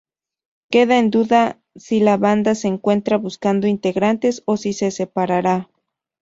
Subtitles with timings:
[0.71, 5.69] Queda en duda si la banda se encuentra buscando integrantes o si se separará.